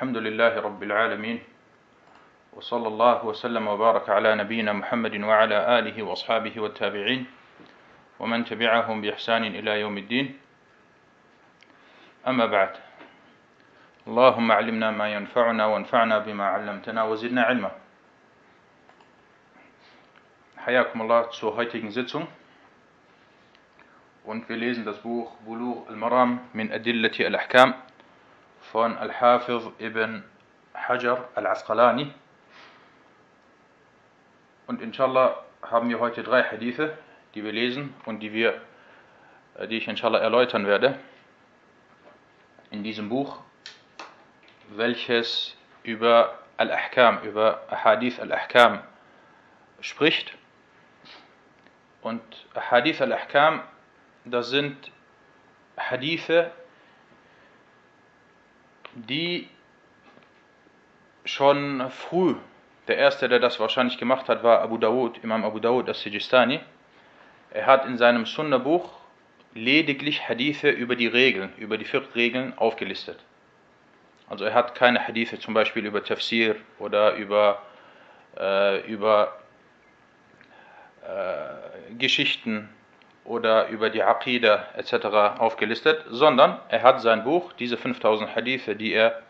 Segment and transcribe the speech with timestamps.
[0.00, 1.38] الحمد لله رب العالمين
[2.56, 7.26] وصلى الله وسلم وبارك على نبينا محمد وعلى آله وأصحابه والتابعين
[8.20, 10.26] ومن تبعهم بإحسان إلى يوم الدين.
[12.28, 12.72] أما بعد
[14.08, 17.70] اللهم علمنا ما ينفعنا وانفعنا بما علمتنا وزدنا علما.
[20.64, 22.26] حياكم الله zur heutigen Sitzung.
[24.24, 27.89] Und wir lesen das Buch Bulugh al-Maram min Adillati al-Ahkam.
[28.72, 30.22] Von Al-Hafiz ibn
[30.74, 32.12] Hajar al-Asqalani
[34.66, 36.96] und inshallah haben wir heute drei Hadithe,
[37.34, 38.60] die wir lesen und die wir
[39.68, 40.98] die ich inshallah erläutern werde
[42.70, 43.40] in diesem Buch
[44.70, 48.80] welches über Al-Ahkam, über Hadith Al-Ahkam
[49.80, 50.36] spricht.
[52.02, 52.22] Und
[52.54, 53.62] Hadith Al-Ahkam,
[54.24, 54.92] das sind
[55.76, 56.52] Hadithe,
[58.94, 59.48] die
[61.24, 62.34] schon früh,
[62.88, 66.60] der erste, der das wahrscheinlich gemacht hat, war Abu Dawud, Imam Abu Dawud al-Sijistani.
[67.52, 68.90] Er hat in seinem Sunna-Buch
[69.54, 73.18] lediglich Hadithe über die Regeln, über die vier Regeln aufgelistet.
[74.28, 77.62] Also er hat keine Hadithe zum Beispiel über Tafsir oder über,
[78.38, 79.40] äh, über
[81.02, 82.68] äh, Geschichten
[83.30, 85.38] oder über die Aqidah etc.
[85.38, 89.22] aufgelistet, sondern er hat sein Buch, diese 5000 Hadithe, die er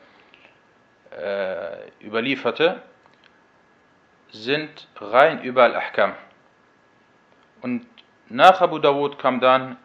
[1.11, 2.81] äh, überlieferte,
[4.31, 6.15] sind rein über Al-Ahkam.
[7.61, 7.87] Und
[8.31, 9.77] nach Abu Dawud kam dann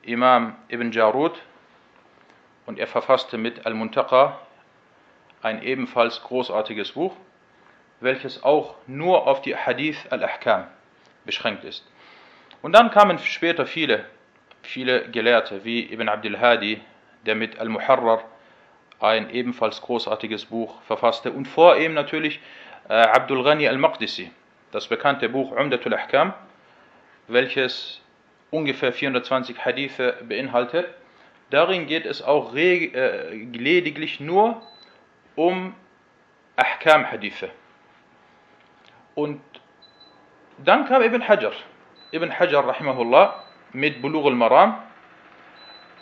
[0.00, 1.38] Imam Ibn Jarud
[2.64, 4.40] und er verfasste mit Al-Muntaqa
[5.42, 7.14] ein ebenfalls großartiges Buch,
[8.00, 10.68] welches auch nur auf die Hadith Al-Ahkam
[11.26, 11.84] beschränkt ist.
[12.62, 14.04] Und dann kamen später viele,
[14.62, 16.80] viele Gelehrte wie Ibn Abdul Hadi,
[17.24, 18.22] der mit Al-Muharrar
[19.00, 22.40] ein ebenfalls großartiges Buch verfasste und vor ihm natürlich
[22.88, 24.30] äh, Abdul Ghani Al-Maqdisi,
[24.72, 26.32] das bekannte Buch Umdatul Ahkam,
[27.28, 28.00] welches
[28.50, 30.86] ungefähr 420 Hadithe beinhaltet.
[31.50, 34.62] Darin geht es auch äh, lediglich nur
[35.36, 35.74] um
[36.56, 37.50] Ahkam-Hadithe.
[39.14, 39.40] Und
[40.58, 41.52] dann kam Ibn Hajar.
[42.12, 44.78] Ibn Hajar, rahimahullah, mit Bulugh al-Maram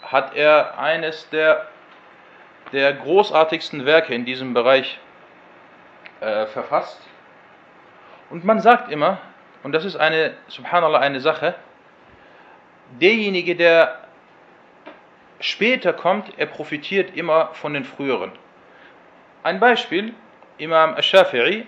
[0.03, 1.66] hat er eines der,
[2.72, 4.98] der großartigsten Werke in diesem Bereich
[6.20, 7.00] äh, verfasst.
[8.28, 9.19] Und man sagt immer,
[9.62, 11.54] und das ist eine, subhanallah, eine Sache,
[13.00, 14.00] derjenige, der
[15.41, 18.32] später kommt, er profitiert immer von den früheren.
[19.42, 20.12] Ein Beispiel,
[20.59, 21.65] Imam al-Shafi'i,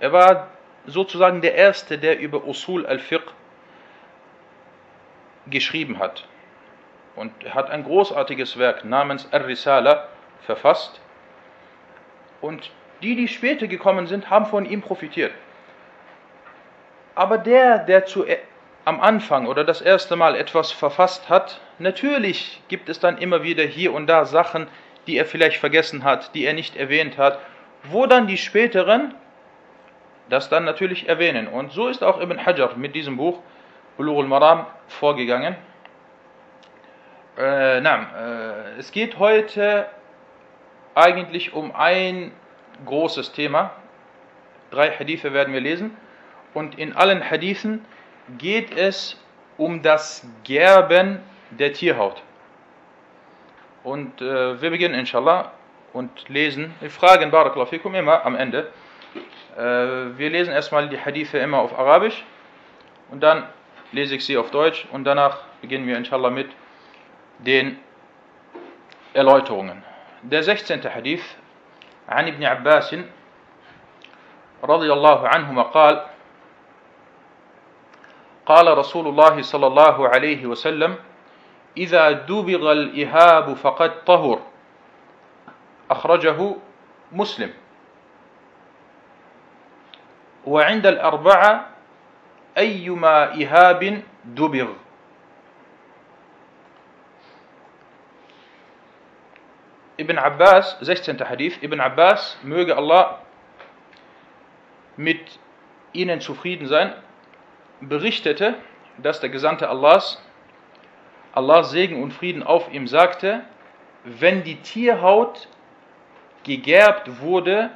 [0.00, 0.48] er war
[0.86, 3.15] sozusagen der Erste, der über Usul al-Fiqh
[5.56, 6.28] geschrieben hat.
[7.14, 10.06] Und er hat ein großartiges Werk namens Ar-Risala
[10.42, 11.00] verfasst.
[12.42, 12.70] Und
[13.02, 15.32] die, die später gekommen sind, haben von ihm profitiert.
[17.14, 18.26] Aber der, der zu
[18.84, 23.64] am Anfang oder das erste Mal etwas verfasst hat, natürlich gibt es dann immer wieder
[23.64, 24.68] hier und da Sachen,
[25.06, 27.38] die er vielleicht vergessen hat, die er nicht erwähnt hat,
[27.84, 29.14] wo dann die späteren
[30.28, 31.48] das dann natürlich erwähnen.
[31.48, 33.40] Und so ist auch Ibn Hajar mit diesem Buch
[33.96, 35.56] Bulugh al-Maram vorgegangen.
[37.38, 39.86] Äh, na, äh, es geht heute
[40.94, 42.32] eigentlich um ein
[42.84, 43.72] großes Thema.
[44.70, 45.96] Drei Hadithe werden wir lesen.
[46.54, 47.84] Und in allen Hadithen
[48.38, 49.20] geht es
[49.58, 51.20] um das Gerben
[51.50, 52.22] der Tierhaut.
[53.84, 55.52] Und äh, wir beginnen inshallah
[55.92, 58.70] und lesen, wir fragen Barakallahu fikum immer am Ende.
[59.56, 62.24] Äh, wir lesen erstmal die Hadithe immer auf Arabisch
[63.10, 63.44] und dann
[63.96, 66.50] lese ich sie auf Deutsch und danach beginnen wir inshallah mit
[67.38, 67.78] den
[69.14, 69.82] Erläuterungen.
[70.22, 70.82] Der 16.
[70.84, 71.24] Hadith
[72.08, 72.96] عن ابن عباس
[74.64, 76.06] رضي الله عنهما قال
[78.46, 80.96] قال رسول الله صلى الله عليه وسلم
[81.76, 84.38] إذا دبغ الإهاب فقد طهر
[85.90, 86.38] أخرجه
[87.12, 87.50] مسلم
[90.46, 91.75] وعند الأربعة
[92.57, 94.67] أيما إهاب دبغ
[100.01, 101.19] Ibn Abbas, 16.
[101.29, 103.19] Hadith, Ibn Abbas, möge Allah
[104.97, 105.19] mit
[105.93, 106.91] ihnen zufrieden sein,
[107.81, 108.55] berichtete,
[108.97, 110.19] dass der Gesandte Allahs,
[111.33, 113.43] Allahs Segen und Frieden auf ihm sagte,
[114.03, 115.47] wenn die Tierhaut
[116.43, 117.69] gegerbt wurde,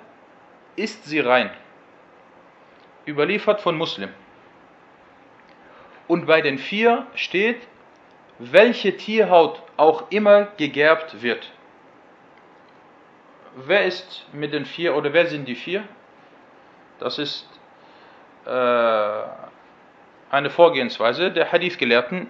[0.75, 1.51] ist sie rein.
[3.07, 4.09] Überliefert von Muslim.
[6.10, 7.68] Und bei den vier steht,
[8.40, 11.52] welche Tierhaut auch immer gegerbt wird.
[13.54, 15.84] wer ist mit den vier oder wer sind die vier?
[16.98, 17.48] Das ist
[18.44, 19.22] äh,
[20.30, 22.26] eine Vorgehensweise der Hadith-Gelehrten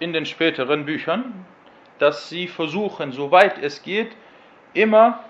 [0.00, 1.46] in den späteren Büchern,
[2.00, 4.16] dass sie versuchen, soweit es geht,
[4.74, 5.22] immer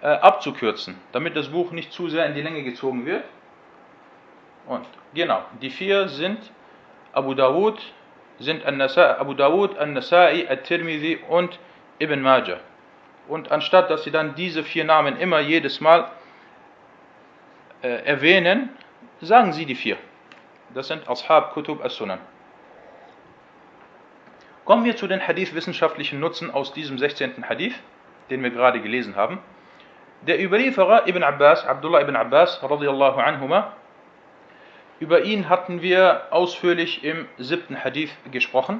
[0.00, 3.24] äh, abzukürzen, damit das Buch nicht zu sehr in die Länge gezogen wird.
[4.66, 6.50] Und genau, die vier sind
[7.12, 7.78] Abu Dawud,
[8.38, 11.58] sind Abu Dawud, An-Nasai, At-Tirmidhi und
[11.98, 12.60] Ibn Majah.
[13.28, 16.10] Und anstatt dass sie dann diese vier Namen immer jedes Mal
[17.82, 18.70] äh, erwähnen,
[19.20, 19.96] sagen sie die vier.
[20.74, 22.18] Das sind Ashab Kutub as-Sunan.
[24.64, 27.48] Kommen wir zu den Hadith-wissenschaftlichen Nutzen aus diesem 16.
[27.48, 27.74] Hadith,
[28.30, 29.38] den wir gerade gelesen haben.
[30.22, 33.72] Der Überlieferer Ibn Abbas, Abdullah ibn Abbas, radiallahu anhuma,
[34.99, 38.79] über ihn hatten wir ausführlich im siebten Hadith gesprochen.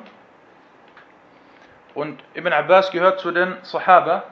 [1.94, 4.24] Und Ibn Abbas gehört zu den Sahaba,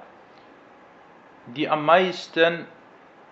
[1.47, 2.65] die am meisten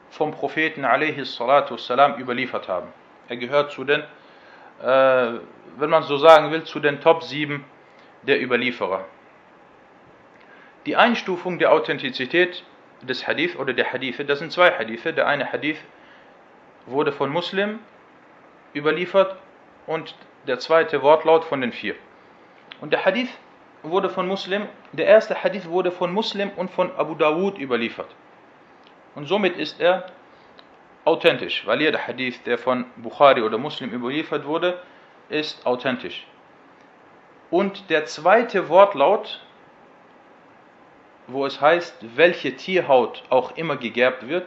[0.09, 2.88] vom Propheten والسلام, überliefert haben.
[3.29, 4.01] Er gehört zu den,
[4.81, 5.39] äh,
[5.77, 7.63] wenn man so sagen will, zu den Top 7
[8.23, 9.06] der Überlieferer.
[10.85, 12.63] Die Einstufung der Authentizität
[13.01, 15.13] des Hadith oder der Hadithe, das sind zwei Hadithe.
[15.13, 15.79] Der eine Hadith
[16.85, 17.79] wurde von Muslim
[18.76, 19.37] überliefert
[19.87, 20.14] und
[20.46, 21.94] der zweite Wortlaut von den vier.
[22.81, 23.31] Und der Hadith
[23.82, 28.14] wurde von Muslim, der erste Hadith wurde von Muslim und von Abu Dawud überliefert.
[29.14, 30.11] Und somit ist er
[31.05, 34.81] authentisch, weil jeder Hadith, der von Bukhari oder Muslim überliefert wurde,
[35.29, 36.26] ist authentisch.
[37.50, 39.40] Und der zweite Wortlaut,
[41.29, 44.46] wo es heißt, welche Tierhaut auch immer gegerbt wird,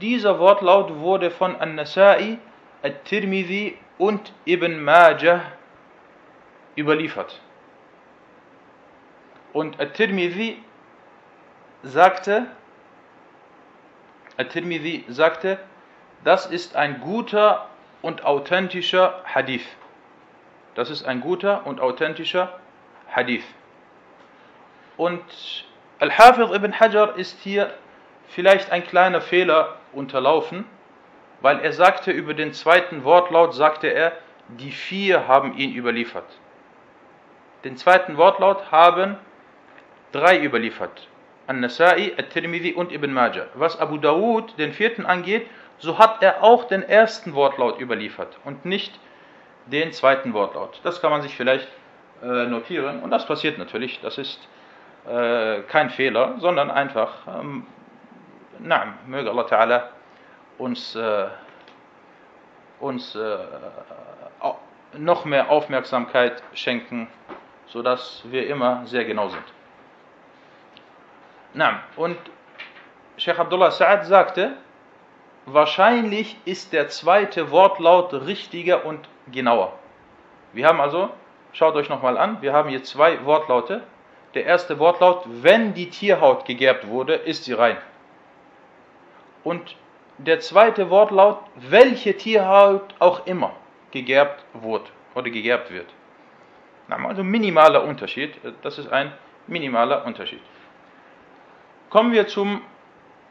[0.00, 2.38] dieser Wortlaut wurde von An-Nasai
[2.84, 5.40] At-Tirmidhi und Ibn Majah
[6.76, 7.40] überliefert.
[9.54, 10.62] Und At-Tirmidhi
[11.82, 12.46] sagte,
[14.36, 15.58] At-Tirmidhi sagte,
[16.24, 17.70] das ist ein guter
[18.02, 19.66] und authentischer Hadith.
[20.74, 22.58] Das ist ein guter und authentischer
[23.10, 23.44] Hadith.
[24.98, 25.22] Und
[26.00, 27.72] Al-Hafiz ibn Hajar ist hier
[28.28, 30.66] vielleicht ein kleiner Fehler unterlaufen
[31.44, 34.12] weil er sagte über den zweiten Wortlaut, sagte er,
[34.48, 36.24] die vier haben ihn überliefert.
[37.64, 39.18] Den zweiten Wortlaut haben
[40.10, 41.06] drei überliefert.
[41.46, 43.44] An-Nasai, At-Tirmidhi und Ibn Majah.
[43.56, 45.46] Was Abu Dawud, den vierten, angeht,
[45.76, 48.98] so hat er auch den ersten Wortlaut überliefert und nicht
[49.66, 50.80] den zweiten Wortlaut.
[50.82, 51.68] Das kann man sich vielleicht
[52.22, 54.00] äh, notieren und das passiert natürlich.
[54.00, 54.48] Das ist
[55.06, 57.66] äh, kein Fehler, sondern einfach, ähm,
[58.60, 59.82] na, möge Allah Ta'ala
[60.58, 61.26] uns, äh,
[62.80, 63.38] uns äh,
[64.98, 67.08] noch mehr Aufmerksamkeit schenken,
[67.66, 69.44] sodass wir immer sehr genau sind.
[71.54, 72.16] Na, und
[73.16, 74.56] Sheikh Abdullah Sa'ad sagte,
[75.46, 79.78] wahrscheinlich ist der zweite Wortlaut richtiger und genauer.
[80.52, 81.10] Wir haben also,
[81.52, 83.82] schaut euch nochmal an, wir haben hier zwei Wortlaute.
[84.34, 87.76] Der erste Wortlaut, wenn die Tierhaut gegerbt wurde, ist sie rein.
[89.44, 89.76] Und
[90.18, 93.54] der zweite Wortlaut, welche Tierhaut auch immer
[93.90, 95.86] gegerbt wird oder gegerbt wird.
[96.88, 99.12] Also minimaler Unterschied, das ist ein
[99.46, 100.40] minimaler Unterschied.
[101.90, 102.60] Kommen wir zum,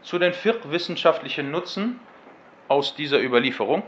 [0.01, 1.99] zu den fiqh-wissenschaftlichen Nutzen
[2.67, 3.83] aus dieser Überlieferung.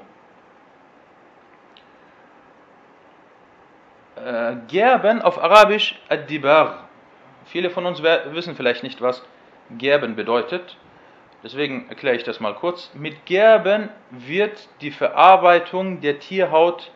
[4.16, 6.88] Äh, gerben auf Arabisch ad-dibar.
[7.46, 9.26] Viele von uns wissen vielleicht nicht, was
[9.78, 10.78] Gerben bedeutet.
[11.46, 12.90] Deswegen erkläre ich das mal kurz.
[12.96, 16.92] Mit Gerben wird die Verarbeitung der Tierhaut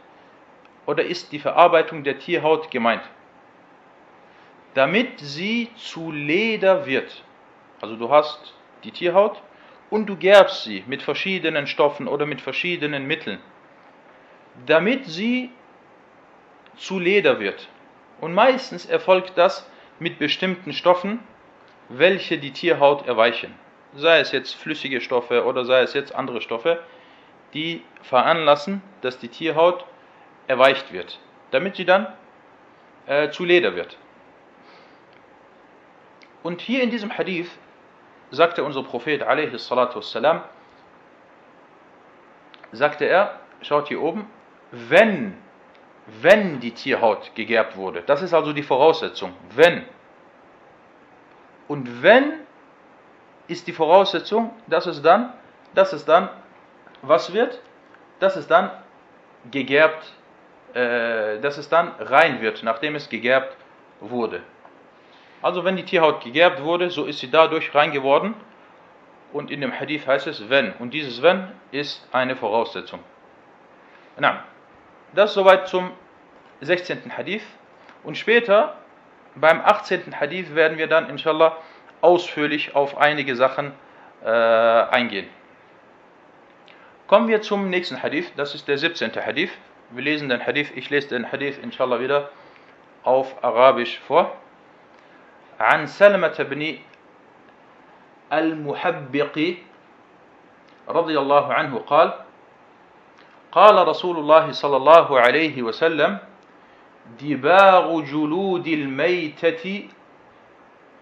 [0.88, 3.04] oder ist die Verarbeitung der Tierhaut gemeint.
[4.74, 7.24] Damit sie zu Leder wird.
[7.80, 9.40] Also du hast die Tierhaut
[9.92, 13.38] und du gerbst sie mit verschiedenen Stoffen oder mit verschiedenen Mitteln.
[14.66, 15.52] Damit sie
[16.76, 17.70] zu Leder wird.
[18.20, 21.20] Und meistens erfolgt das mit bestimmten Stoffen,
[21.88, 23.54] welche die Tierhaut erweichen
[23.96, 26.80] sei es jetzt flüssige Stoffe oder sei es jetzt andere Stoffe,
[27.54, 29.86] die veranlassen, dass die Tierhaut
[30.48, 31.20] erweicht wird,
[31.52, 32.08] damit sie dann
[33.08, 33.98] äh, zu Leder wird.
[36.44, 37.50] Und hier in diesem Hadith
[38.32, 40.44] sagte unser Prophet wassalam,
[42.72, 44.28] sagte er, schaut hier oben,
[44.72, 45.36] wenn,
[46.22, 49.86] wenn die Tierhaut gegerbt wurde, das ist also die Voraussetzung, wenn.
[51.68, 52.34] Und wenn
[53.50, 55.34] ist die Voraussetzung, dass es dann,
[55.74, 56.30] dass es dann,
[57.02, 57.60] was wird?
[58.20, 58.72] Dass es dann
[59.52, 60.14] gegerbt,
[60.74, 63.58] äh, dass es dann rein wird, nachdem es gegerbt
[64.00, 64.42] wurde.
[65.42, 68.36] Also wenn die Tierhaut gegerbt wurde, so ist sie dadurch rein geworden
[69.32, 70.74] und in dem Hadith heißt es wenn.
[70.74, 73.00] Und dieses wenn ist eine Voraussetzung.
[74.18, 74.44] Na,
[75.14, 75.92] das soweit zum
[76.62, 77.18] 16.
[77.18, 77.44] Hadith.
[78.04, 78.76] Und später,
[79.36, 80.20] beim 18.
[80.20, 81.58] Hadith, werden wir dann inshallah
[82.01, 83.73] ausführlich auf einige Sachen
[84.23, 85.29] äh, eingehen.
[87.07, 89.13] Kommen wir zum nächsten Hadith, das ist der 17.
[89.15, 89.51] Hadith.
[89.91, 92.31] Wir lesen den Hadith, ich lese den Hadith inshallah wieder
[93.05, 94.33] auf Arabisch vor.
[95.61, 96.79] عن سلمة بن
[98.33, 99.55] المحبق
[100.89, 102.13] رضي الله عنه قال
[103.53, 106.19] قال رسول الله صلى الله عليه وسلم
[107.21, 109.89] دباغ جلود الميتة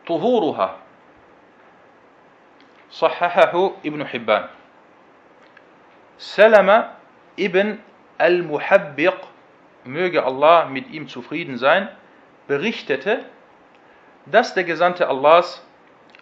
[0.07, 0.77] طهورها
[2.91, 4.49] صححه ابن حبان
[6.19, 7.03] سلمة
[7.37, 7.79] ibn
[8.19, 9.15] al-Muhabbiq,
[9.85, 11.89] möge Allah mit ihm zufrieden sein,
[12.47, 13.25] berichtete,
[14.27, 15.65] dass der Gesandte Allahs,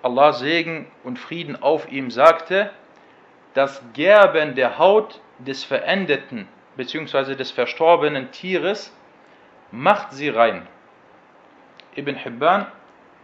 [0.02, 2.70] Allah Segen und Frieden auf ihm, sagte,
[3.54, 7.34] das Gerben der Haut des verendeten bzw.
[7.34, 8.94] des verstorbenen Tieres
[9.72, 10.66] macht sie rein.
[11.96, 12.66] Ibn Hibban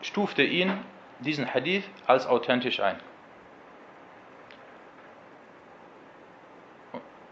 [0.02, 0.72] stufte ihn,
[1.20, 2.96] diesen Hadith, als authentisch ein.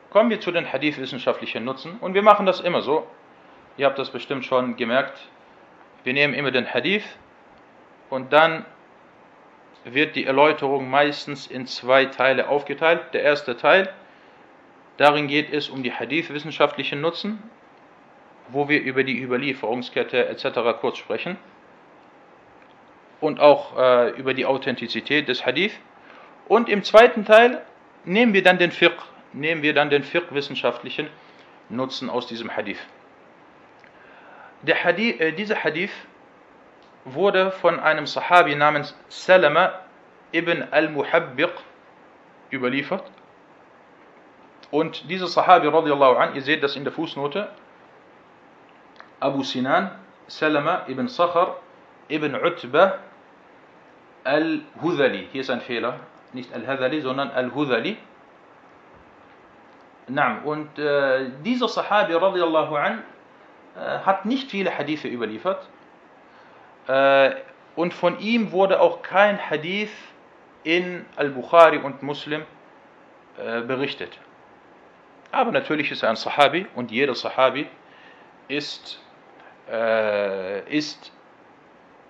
[0.10, 3.06] Kommen wir zu den Hadith-wissenschaftlichen Nutzen und wir machen das immer so.
[3.78, 5.30] Ihr habt das bestimmt schon gemerkt.
[6.04, 7.04] Wir nehmen immer den Hadith
[8.10, 8.66] und dann
[9.84, 13.13] wird die Erläuterung meistens in zwei Teile aufgeteilt.
[13.13, 13.94] Der erste Teil,
[14.98, 17.44] darin geht es um die Hadith-wissenschaftlichen Nutzen,
[18.48, 20.80] wo wir über die Überlieferungskette etc.
[20.82, 21.38] kurz sprechen
[23.22, 25.74] und auch äh, über die Authentizität des Hadith.
[26.48, 27.62] Und im zweiten Teil
[28.06, 31.07] nehmen wir dann den Fiqh, nehmen wir dann den fiqh-wissenschaftlichen
[31.69, 32.79] Nutzen aus diesem Hadith.
[34.63, 35.91] Der Hadith äh, dieser Hadith
[37.05, 39.71] wurde von einem Sahabi namens Salama
[40.31, 41.51] ibn al-Muhabbiq
[42.51, 43.03] überliefert.
[44.71, 47.50] Und dieser Sahabi radiallahu an, ihr seht das in der Fußnote,
[49.19, 49.91] Abu Sinan,
[50.27, 51.57] Salama ibn Sakhar
[52.07, 53.00] ibn Utbah
[54.24, 55.27] al-Hudhali.
[55.31, 56.00] Hier ist ein Fehler,
[56.33, 57.98] nicht al-Hadhali, sondern al-Hudhali.
[60.44, 63.04] Und äh, dieser Sahabi radiallahu an
[63.75, 65.68] äh, hat nicht viele Hadithe überliefert.
[66.88, 67.32] Äh,
[67.75, 69.92] und von ihm wurde auch kein Hadith
[70.63, 72.44] in Al-Bukhari und Muslim
[73.38, 74.18] äh, berichtet.
[75.32, 77.68] Aber natürlich ist er ein Sahabi und jeder Sahabi
[78.48, 79.00] ist,
[79.72, 81.12] äh, ist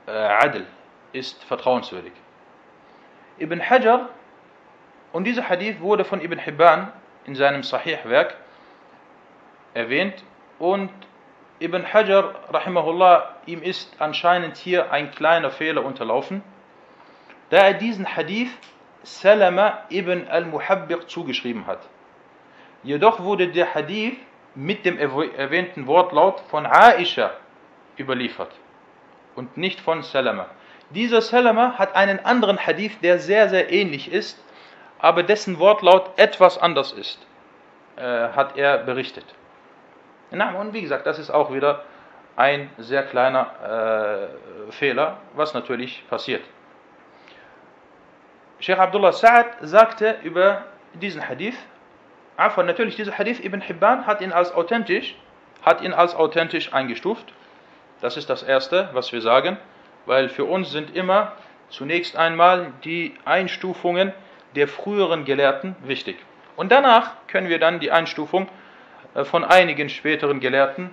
[0.08, 0.66] äh, Adl,
[1.12, 2.14] ist vertrauenswürdig.
[3.40, 4.10] Ibn Hajar,
[5.12, 6.92] und dieser Hadith wurde von Ibn Hibban
[7.26, 8.36] in seinem Sahih-Werk
[9.74, 10.24] erwähnt
[10.58, 10.92] und
[11.62, 16.42] Ibn Hajar, rahimahullah, ihm ist anscheinend hier ein kleiner Fehler unterlaufen,
[17.50, 18.52] da er diesen Hadith
[19.04, 21.80] Salama ibn al-Muhabbiq zugeschrieben hat.
[22.84, 24.18] Jedoch wurde der Hadith
[24.56, 27.32] mit dem erwähnten Wortlaut von Aisha
[27.98, 28.52] überliefert
[29.36, 30.48] und nicht von Salama.
[30.92, 34.42] Dieser Salama hat einen anderen Hadith, der sehr, sehr ähnlich ist,
[35.00, 37.26] aber dessen Wortlaut etwas anders ist,
[37.96, 39.26] äh, hat er berichtet.
[40.32, 41.84] Und wie gesagt, das ist auch wieder
[42.36, 44.30] ein sehr kleiner
[44.70, 46.44] äh, Fehler, was natürlich passiert.
[48.60, 51.56] Sheikh Abdullah Sa'ad sagte über diesen Hadith,
[52.38, 55.16] Afan, natürlich dieser Hadith Ibn Hibban hat ihn als authentisch,
[55.62, 57.34] hat ihn als authentisch eingestuft.
[58.02, 59.58] Das ist das Erste, was wir sagen,
[60.06, 61.34] weil für uns sind immer
[61.70, 64.14] zunächst einmal die Einstufungen
[64.56, 66.18] der früheren Gelehrten wichtig.
[66.56, 68.50] Und danach können wir dann die Einstufung
[69.16, 70.90] äh, von einigen späteren Gelehrten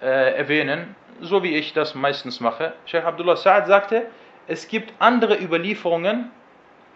[0.00, 2.72] äh, erwähnen, so wie ich das meistens mache.
[2.86, 4.06] Sheikh Abdullah Sa'ad sagte,
[4.46, 6.30] es gibt andere Überlieferungen,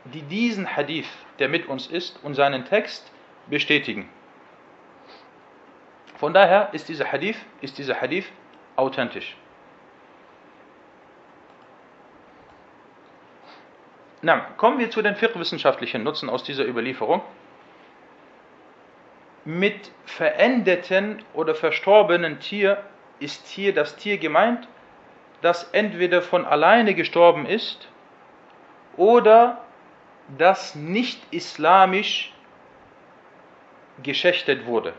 [0.05, 1.09] die diesen Hadith,
[1.39, 3.11] der mit uns ist, und seinen Text
[3.49, 4.09] bestätigen.
[6.17, 8.27] Von daher ist dieser Hadith, ist dieser Hadith
[8.77, 9.37] authentisch.
[14.23, 17.23] Na, kommen wir zu den fiqh-wissenschaftlichen Nutzen aus dieser Überlieferung
[19.47, 22.83] mit verendeten oder verstorbenen Tier
[23.21, 24.67] ist hier das Tier gemeint,
[25.41, 27.89] das entweder von alleine gestorben ist
[28.97, 29.65] oder
[30.37, 32.33] das nicht islamisch
[34.03, 34.95] geschächtet wurde.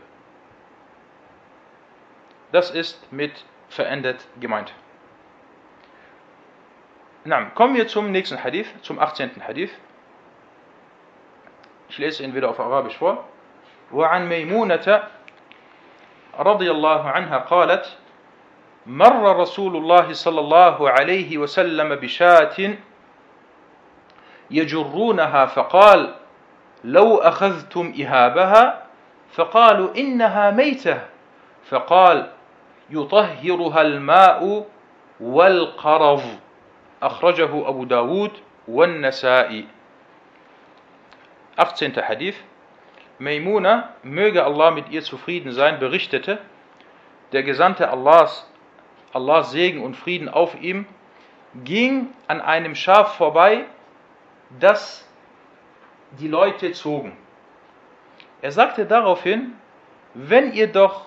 [2.50, 4.72] Das ist mit verendet gemeint.
[7.24, 9.42] Na, kommen wir zum nächsten Hadith, zum 18.
[9.46, 9.70] Hadith.
[11.88, 13.24] Ich lese ihn wieder auf Arabisch vor.
[13.92, 15.02] وعن ميمونة
[16.38, 17.96] رضي الله عنها قالت
[18.86, 22.74] مر رسول الله صلى الله عليه وسلم بشاة
[24.50, 26.14] يجرونها فقال
[26.84, 28.82] لو أخذتم إهابها
[29.32, 31.00] فقالوا إنها ميتة
[31.70, 32.30] فقال
[32.90, 34.66] يطهرها الماء
[35.20, 36.22] والقرض
[37.01, 38.31] أخرجه أبو داود
[38.67, 39.67] والنسائي
[41.57, 42.01] 18.
[42.07, 42.35] Hadith
[43.19, 46.39] Maimuna, möge Allah mit ihr zufrieden sein, berichtete,
[47.31, 48.49] der Gesandte Allahs,
[49.13, 50.87] Allahs Segen und Frieden auf ihm,
[51.63, 53.65] ging an einem Schaf vorbei,
[54.59, 55.07] das
[56.19, 57.15] die Leute zogen.
[58.41, 59.53] Er sagte daraufhin,
[60.13, 61.05] wenn ihr doch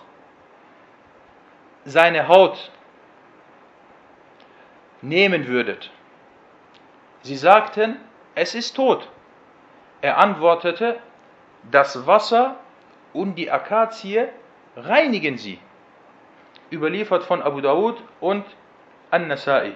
[1.84, 2.70] seine Haut
[5.01, 5.91] nehmen würdet.
[7.21, 7.97] Sie sagten,
[8.35, 9.09] es ist tot.
[10.01, 10.99] Er antwortete,
[11.71, 12.55] das Wasser
[13.13, 14.27] und die Akazie
[14.75, 15.59] reinigen sie.
[16.71, 18.45] Überliefert von Abu Dawud und
[19.11, 19.73] An-Nasai.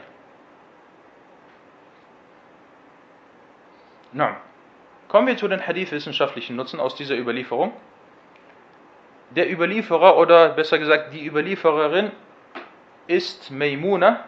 [4.14, 4.38] Na,
[5.10, 7.74] kommen wir zu den hadith-wissenschaftlichen Nutzen aus dieser Überlieferung.
[9.32, 12.12] Der Überlieferer oder besser gesagt die Überliefererin
[13.08, 14.24] ist Maimuna,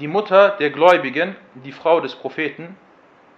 [0.00, 2.76] die Mutter der Gläubigen, die Frau des Propheten,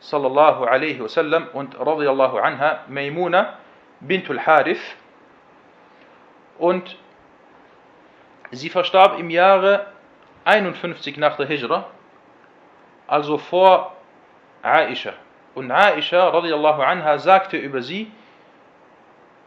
[0.00, 3.58] sallallahu alaihi wasallam, und radiallahu anha, Maimuna
[4.00, 4.96] bintul Harith.
[6.58, 6.96] Und
[8.52, 9.86] sie verstarb im Jahre
[10.44, 11.86] 51 nach der Hijra,
[13.06, 13.96] also vor
[14.62, 15.14] Aisha.
[15.54, 18.12] Und Aisha radiallahu anha sagte über sie,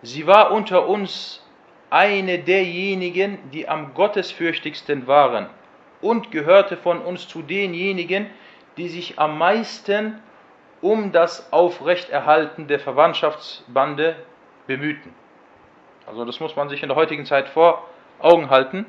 [0.02, 1.44] sie war unter uns
[1.90, 5.50] eine derjenigen, die am gottesfürchtigsten waren
[6.08, 8.28] und gehörte von uns zu denjenigen,
[8.78, 10.22] die sich am meisten
[10.80, 14.16] um das Aufrechterhalten der Verwandtschaftsbande
[14.68, 15.14] bemühten.
[16.06, 17.86] Also das muss man sich in der heutigen Zeit vor
[18.20, 18.86] Augen halten.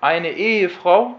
[0.00, 1.14] Eine Ehefrau,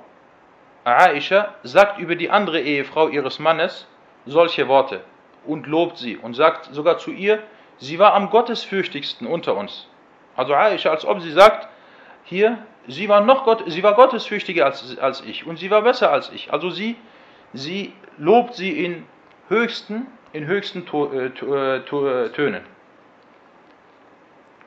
[0.83, 3.87] Aisha, sagt über die andere Ehefrau ihres Mannes
[4.25, 5.05] solche Worte
[5.45, 7.41] und lobt sie und sagt sogar zu ihr,
[7.77, 9.88] sie war am gottesfürchtigsten unter uns.
[10.36, 11.69] Also Aisha, als ob sie sagt,
[12.25, 12.58] hier,
[12.88, 16.31] sie war noch Gott, sie war gottesfürchtiger als, als ich und sie war besser als
[16.33, 16.52] ich.
[16.52, 16.96] Also sie,
[17.52, 19.07] sie lobt sie in
[19.48, 22.64] höchsten, in höchsten äh, äh, äh, Tönen.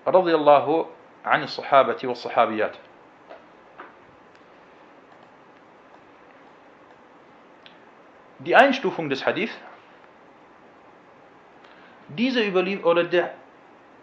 [0.07, 0.85] رضي الله
[1.25, 2.77] عن الصحابة والصحابيات.
[8.39, 9.49] Die Einstufung des Hadith,
[12.09, 13.33] diese Überlief oder der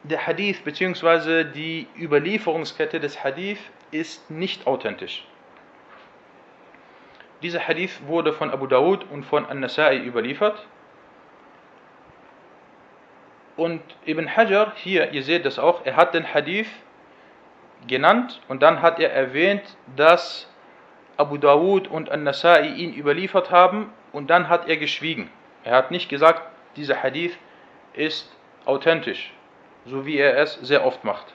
[0.04, 1.44] der Hadith bzw.
[1.44, 3.58] die Überlieferungskette des Hadith
[3.91, 5.25] ist nicht authentisch.
[7.41, 10.65] Dieser Hadith wurde von Abu Dawud und von An-Nasai überliefert.
[13.55, 16.69] Und Ibn Hajar, hier, ihr seht das auch, er hat den Hadith
[17.87, 20.49] genannt und dann hat er erwähnt, dass
[21.15, 25.29] Abu Dawud und An-Nasai ihn überliefert haben und dann hat er geschwiegen.
[25.63, 26.43] Er hat nicht gesagt,
[26.75, 27.37] dieser Hadith
[27.93, 28.31] ist
[28.65, 29.31] authentisch
[29.89, 31.33] so wie er es sehr oft macht.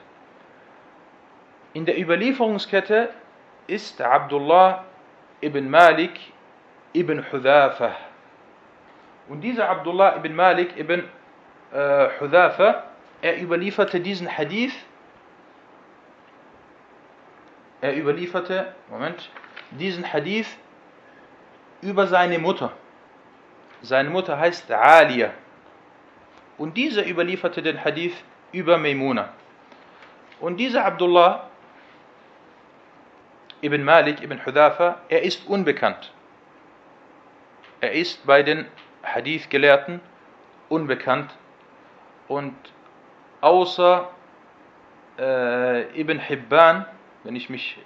[1.73, 3.09] In der Überlieferungskette
[3.65, 4.85] ist Abdullah
[5.41, 6.19] ibn Malik
[6.93, 7.95] ibn Hudhafa.
[9.27, 11.03] Und dieser Abdullah ibn Malik ibn
[11.71, 12.83] äh, Hudhafa,
[13.23, 14.73] er überlieferte diesen Hadith,
[17.81, 19.31] er überlieferte, Moment,
[19.71, 20.47] diesen Hadith
[21.81, 22.71] über seine Mutter.
[23.81, 25.31] Seine Mutter heißt Aliyah.
[26.59, 28.13] Und dieser überlieferte den Hadith
[28.51, 29.33] über Maimuna.
[30.39, 31.49] Und dieser Abdullah
[33.63, 36.11] ibn Malik ibn Hudhafa, er ist unbekannt.
[37.79, 38.65] Er ist bei den
[39.03, 40.01] Hadith-Gelehrten
[40.69, 41.31] unbekannt
[42.27, 42.55] und
[43.41, 44.09] außer
[45.19, 46.85] äh, Ibn Hibban,
[47.23, 47.77] wenn ich mich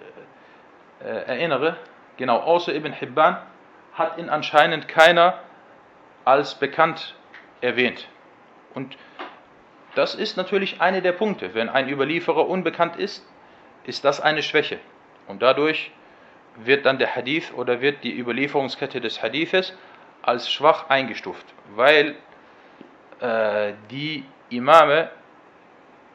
[0.99, 1.77] äh, erinnere,
[2.17, 3.37] genau, außer Ibn Hibban
[3.93, 5.39] hat ihn anscheinend keiner
[6.25, 7.15] als bekannt
[7.61, 8.07] erwähnt.
[8.73, 8.97] Und
[9.95, 11.53] das ist natürlich einer der Punkte.
[11.53, 13.25] Wenn ein Überlieferer unbekannt ist,
[13.83, 14.79] ist das eine Schwäche.
[15.27, 15.91] Und dadurch
[16.55, 19.73] wird dann der Hadith oder wird die Überlieferungskette des Hadithes
[20.21, 22.15] als schwach eingestuft, weil
[23.19, 25.09] äh, die Imame,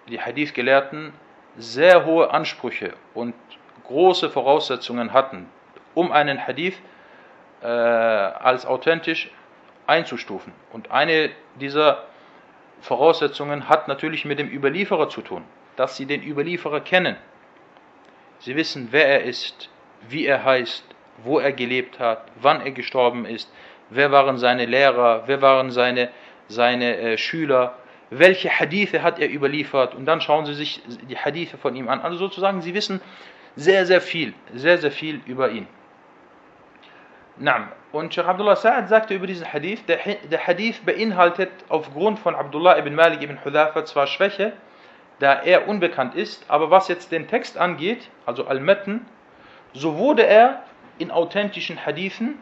[0.08, 1.12] die Hadith-Gelehrten,
[1.56, 3.34] sehr hohe Ansprüche und
[3.84, 5.48] große Voraussetzungen hatten,
[5.94, 6.80] um einen Hadith
[7.62, 9.30] äh, als authentisch
[9.86, 10.52] einzustufen.
[10.72, 12.04] Und eine dieser
[12.80, 15.44] Voraussetzungen hat natürlich mit dem Überlieferer zu tun,
[15.76, 17.16] dass sie den Überlieferer kennen.
[18.42, 19.70] Sie wissen, wer er ist,
[20.08, 20.84] wie er heißt,
[21.22, 23.48] wo er gelebt hat, wann er gestorben ist,
[23.88, 26.08] wer waren seine Lehrer, wer waren seine,
[26.48, 27.78] seine äh, Schüler,
[28.10, 32.00] welche Hadithe hat er überliefert und dann schauen sie sich die Hadithe von ihm an.
[32.00, 33.00] Also sozusagen, sie wissen
[33.54, 35.68] sehr, sehr viel, sehr, sehr viel über ihn.
[37.36, 37.68] Naam.
[37.92, 39.98] Und Sheikh Abdullah Sa'ad sagte über diesen Hadith, der,
[40.30, 44.52] der Hadith beinhaltet aufgrund von Abdullah ibn Malik ibn Hudhafa zwar Schwäche,
[45.18, 49.06] da er unbekannt ist, aber was jetzt den Text angeht, also Al-Metten,
[49.72, 50.62] so wurde er
[50.98, 52.38] in authentischen Hadithen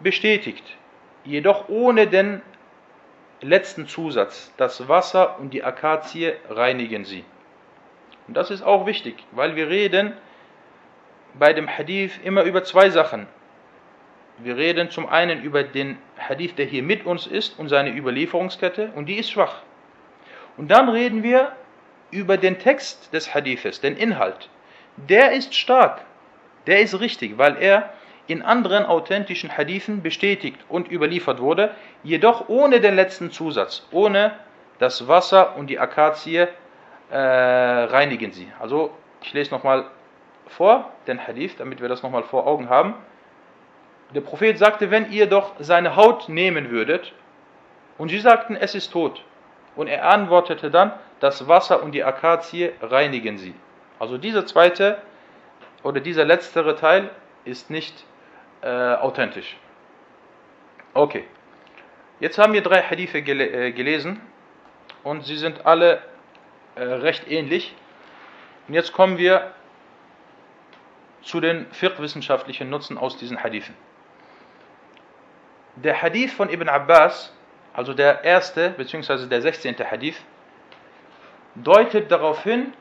[0.00, 0.64] bestätigt,
[1.24, 2.42] jedoch ohne den
[3.40, 7.24] letzten Zusatz, das Wasser und die Akazie reinigen sie.
[8.26, 10.14] Und das ist auch wichtig, weil wir reden
[11.34, 13.26] bei dem Hadith immer über zwei Sachen.
[14.38, 18.92] Wir reden zum einen über den Hadith, der hier mit uns ist und seine Überlieferungskette
[18.94, 19.62] und die ist schwach.
[20.56, 21.52] Und dann reden wir
[22.10, 24.48] über den Text des Hadithes, den Inhalt.
[24.96, 26.02] Der ist stark,
[26.66, 27.90] der ist richtig, weil er
[28.26, 31.70] in anderen authentischen Hadithen bestätigt und überliefert wurde,
[32.02, 34.32] jedoch ohne den letzten Zusatz, ohne
[34.78, 36.46] das Wasser und die Akazie
[37.10, 38.48] äh, reinigen sie.
[38.58, 38.90] Also
[39.22, 39.86] ich lese nochmal
[40.48, 42.94] vor den Hadith, damit wir das nochmal vor Augen haben.
[44.14, 47.12] Der Prophet sagte, wenn ihr doch seine Haut nehmen würdet,
[47.98, 49.22] und sie sagten, es ist tot.
[49.76, 53.54] Und er antwortete dann, das Wasser und die Akazie reinigen sie.
[53.98, 54.98] Also dieser zweite
[55.82, 57.10] oder dieser letztere Teil
[57.44, 58.04] ist nicht
[58.62, 59.56] äh, authentisch.
[60.94, 61.24] Okay.
[62.18, 64.20] Jetzt haben wir drei Hadithe gel äh, gelesen
[65.02, 66.02] und sie sind alle
[66.74, 67.74] äh, recht ähnlich.
[68.66, 69.52] Und jetzt kommen wir
[71.22, 73.74] zu den fiqh-wissenschaftlichen Nutzen aus diesen Hadithen.
[75.76, 77.35] Der Hadith von Ibn Abbas,
[77.76, 79.26] also der erste bzw.
[79.26, 79.76] der 16.
[79.90, 80.16] Hadith,
[81.54, 82.72] deutet darauf hin,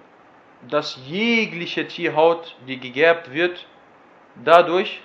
[0.70, 3.68] dass jegliche Tierhaut, die gegerbt wird,
[4.36, 5.02] dadurch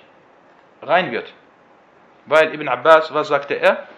[0.81, 1.33] rein wird.
[2.25, 3.89] Weil Ibn Abbas, was sagte er?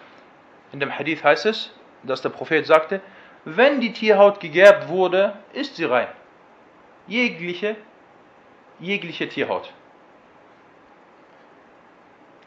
[0.72, 3.00] In dem Hadith heißt es, dass der Prophet sagte,
[3.44, 6.08] wenn die Tierhaut gegerbt wurde, ist sie rein.
[7.06, 7.76] Jegliche,
[8.80, 9.72] jegliche Tierhaut.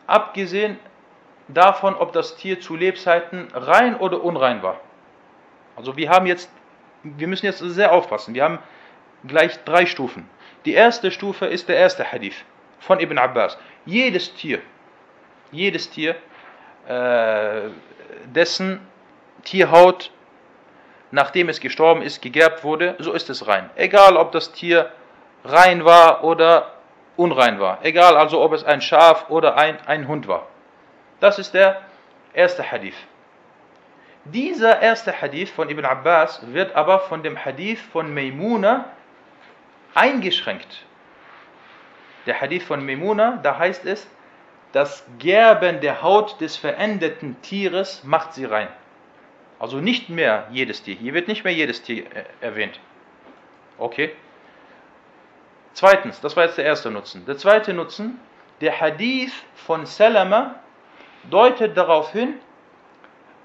[0.06, 0.80] Abgesehen
[1.48, 4.80] davon, ob das Tier zu Lebzeiten rein oder unrein war.
[5.76, 6.50] Also wir haben jetzt,
[7.04, 8.34] wir müssen jetzt sehr aufpassen.
[8.34, 8.60] Wir haben
[9.26, 10.30] gleich drei Stufen.
[10.66, 12.44] Die erste Stufe ist der erste Hadith
[12.80, 13.58] von Ibn Abbas.
[13.86, 14.60] Jedes Tier,
[15.52, 16.16] jedes Tier,
[16.88, 17.70] äh,
[18.26, 18.80] dessen
[19.44, 20.12] Tierhaut,
[21.12, 23.70] nachdem es gestorben ist, gegerbt wurde, so ist es rein.
[23.76, 24.92] Egal, ob das Tier
[25.46, 26.74] rein war oder
[27.16, 27.80] unrein war.
[27.84, 30.48] Egal also, ob es ein Schaf oder ein, ein Hund war.
[31.20, 31.82] Das ist der
[32.34, 32.96] erste Hadith.
[34.26, 38.92] Dieser erste Hadith von Ibn Abbas wird aber von dem Hadith von Maimuna
[39.94, 40.84] eingeschränkt.
[42.26, 44.08] Der Hadith von Maimuna, da heißt es,
[44.74, 48.68] das Gerben der Haut des verendeten Tieres macht sie rein.
[49.60, 50.96] Also nicht mehr jedes Tier.
[50.96, 52.80] Hier wird nicht mehr jedes Tier äh, erwähnt.
[53.78, 54.14] Okay.
[55.74, 57.26] Zweitens, das war jetzt der erste Nutzen.
[57.26, 58.20] Der zweite Nutzen,
[58.62, 60.56] der Hadith von Salama
[61.30, 62.36] deutet darauf hin,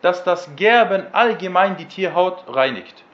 [0.00, 3.04] dass das Gerben allgemein die Tierhaut reinigt.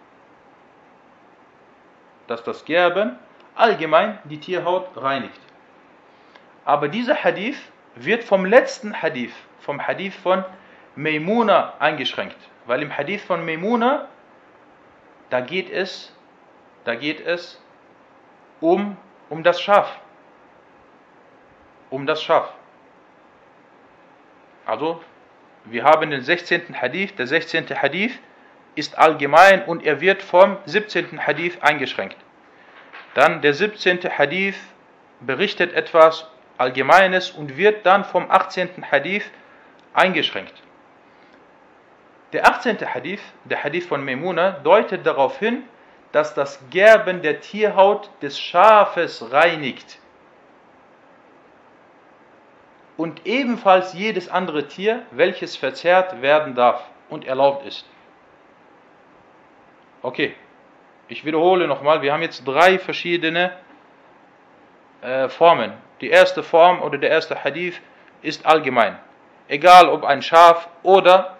[2.26, 3.18] Dass das Gerben
[3.54, 5.40] allgemein die Tierhaut reinigt.
[6.64, 7.58] Aber dieser Hadith
[7.94, 10.44] wird vom letzten Hadith, vom Hadith von
[10.96, 12.36] Maimuna eingeschränkt.
[12.66, 14.08] Weil im Hadith von Maimuna,
[15.30, 16.14] da geht es,
[16.84, 17.60] da geht es
[18.60, 18.96] um,
[19.28, 19.98] um das Schaf.
[21.90, 22.52] Um das Schaf.
[24.68, 25.02] Also,
[25.64, 26.78] wir haben den 16.
[26.78, 27.16] Hadith.
[27.16, 27.68] Der 16.
[27.70, 28.18] Hadith
[28.74, 31.26] ist allgemein und er wird vom 17.
[31.26, 32.18] Hadith eingeschränkt.
[33.14, 34.00] Dann der 17.
[34.10, 34.58] Hadith
[35.20, 38.84] berichtet etwas Allgemeines und wird dann vom 18.
[38.90, 39.24] Hadith
[39.94, 40.62] eingeschränkt.
[42.34, 42.78] Der 18.
[42.92, 45.62] Hadith, der Hadith von Maimuna, deutet darauf hin,
[46.12, 49.98] dass das Gerben der Tierhaut des Schafes reinigt
[52.98, 57.86] und ebenfalls jedes andere Tier, welches verzehrt werden darf und erlaubt ist.
[60.02, 60.34] Okay,
[61.06, 63.52] ich wiederhole nochmal, wir haben jetzt drei verschiedene
[65.00, 65.72] äh, Formen.
[66.00, 67.80] Die erste Form oder der erste Hadith
[68.20, 68.98] ist allgemein.
[69.46, 71.38] Egal ob ein Schaf oder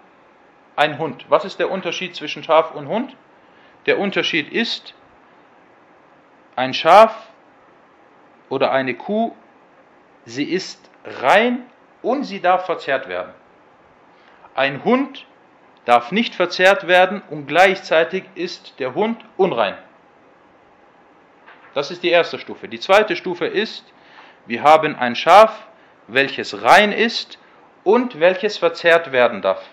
[0.77, 1.27] ein Hund.
[1.29, 3.17] Was ist der Unterschied zwischen Schaf und Hund?
[3.87, 4.95] Der Unterschied ist,
[6.55, 7.29] ein Schaf
[8.49, 9.35] oder eine Kuh,
[10.25, 10.88] sie ist
[11.23, 11.65] rein
[12.03, 13.33] und sie darf verzehrt werden.
[14.55, 15.27] Ein Hund
[15.85, 19.77] darf nicht verzehrt werden und gleichzeitig ist der Hund unrein.
[21.75, 22.69] Das ist die erste Stufe.
[22.69, 23.85] Die zweite Stufe ist,
[24.47, 25.67] wir haben ein Schaf,
[26.07, 27.39] welches rein ist
[27.85, 29.65] und welches verzehrt werden darf.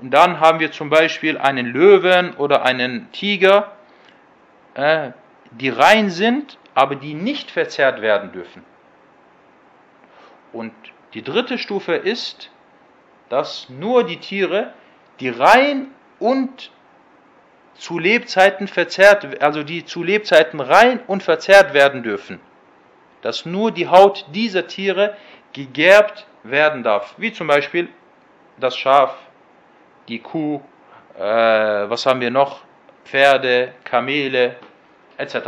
[0.00, 3.72] Und dann haben wir zum Beispiel einen Löwen oder einen Tiger,
[4.74, 5.12] äh,
[5.50, 8.64] die rein sind, aber die nicht verzehrt werden dürfen.
[10.56, 10.72] Und
[11.12, 12.50] Die dritte Stufe ist,
[13.28, 14.72] dass nur die Tiere,
[15.20, 15.88] die rein
[16.18, 16.70] und
[17.74, 22.40] zu Lebzeiten verzehrt, also die zu Lebzeiten rein und verzehrt werden dürfen,
[23.20, 25.16] dass nur die Haut dieser Tiere
[25.52, 27.88] gegerbt werden darf, wie zum Beispiel
[28.58, 29.14] das Schaf,
[30.08, 30.62] die Kuh,
[31.18, 32.60] äh, was haben wir noch,
[33.04, 34.56] Pferde, Kamele,
[35.18, 35.38] etc.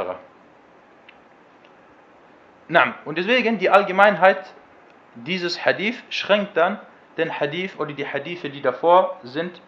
[3.05, 4.53] Und deswegen die Allgemeinheit
[5.15, 6.81] dieses Hadith schränkt dann
[7.17, 9.61] den Hadith oder die Hadithe, die davor sind,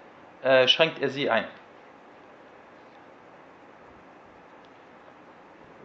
[0.43, 1.45] äh, schränkt er sie ein.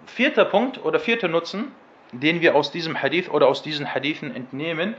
[0.06, 1.74] Vierter Punkt oder vierter Nutzen,
[2.12, 4.96] den wir aus diesem Hadith oder aus diesen Hadithen entnehmen,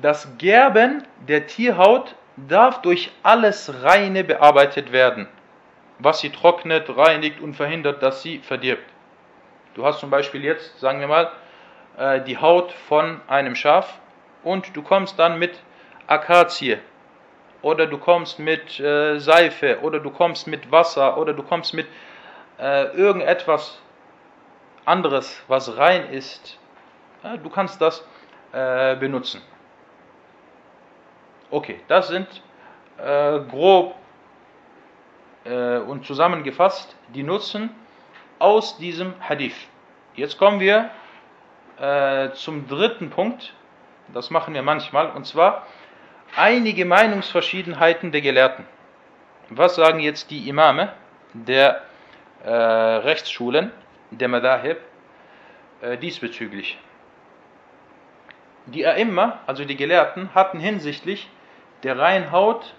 [0.00, 5.26] das Gerben der Tierhaut darf durch alles Reine bearbeitet werden,
[5.98, 8.84] was sie trocknet, reinigt und verhindert, dass sie verdirbt.
[9.74, 11.32] Du hast zum Beispiel jetzt, sagen wir mal,
[11.98, 14.00] äh, die Haut von einem Schaf
[14.42, 15.58] und du kommst dann mit
[16.06, 16.78] Akazie
[17.62, 21.86] oder du kommst mit äh, Seife oder du kommst mit Wasser oder du kommst mit
[22.58, 23.80] äh, irgendetwas
[24.84, 26.58] anderes, was rein ist.
[27.22, 28.06] Ja, du kannst das
[28.52, 29.42] äh, benutzen.
[31.50, 32.28] Okay, das sind
[32.98, 33.94] äh, grob
[35.44, 37.70] äh, und zusammengefasst die Nutzen
[38.38, 39.56] aus diesem Hadith.
[40.14, 40.90] Jetzt kommen wir
[41.80, 43.52] äh, zum dritten Punkt,
[44.12, 45.66] das machen wir manchmal, und zwar
[46.36, 48.64] einige Meinungsverschiedenheiten der Gelehrten.
[49.50, 50.92] Was sagen jetzt die Imame
[51.32, 51.82] der
[52.44, 53.72] äh, Rechtsschulen,
[54.10, 54.78] der Madahib,
[55.80, 56.78] äh, diesbezüglich?
[58.66, 61.30] Die Aimma, also die Gelehrten, hatten hinsichtlich
[61.82, 62.74] der Reinhaut,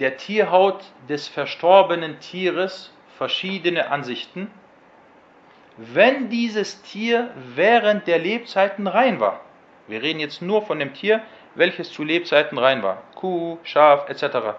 [0.00, 4.50] der Tierhaut des verstorbenen Tieres verschiedene Ansichten,
[5.76, 9.40] wenn dieses Tier während der Lebzeiten rein war.
[9.86, 11.20] Wir reden jetzt nur von dem Tier,
[11.54, 13.02] welches zu Lebzeiten rein war.
[13.14, 14.56] Kuh, Schaf etc.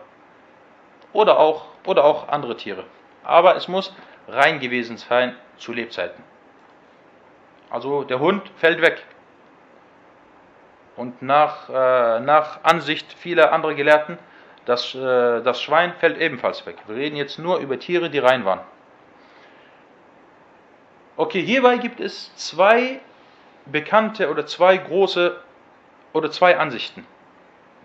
[1.13, 2.83] Oder auch, oder auch andere Tiere.
[3.23, 3.95] Aber es muss
[4.27, 6.23] rein gewesen sein zu Lebzeiten.
[7.69, 9.03] Also der Hund fällt weg.
[10.95, 14.17] Und nach, äh, nach Ansicht vieler anderer Gelehrten,
[14.65, 16.77] das, äh, das Schwein fällt ebenfalls weg.
[16.87, 18.61] Wir reden jetzt nur über Tiere, die rein waren.
[21.17, 22.99] Okay, hierbei gibt es zwei
[23.65, 25.41] bekannte oder zwei große
[26.13, 27.05] oder zwei Ansichten.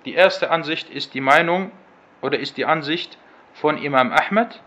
[0.04, 1.72] Die erste Ansicht ist die Meinung
[2.20, 3.16] oder ist die Ansicht
[3.54, 4.60] von Imam Ahmed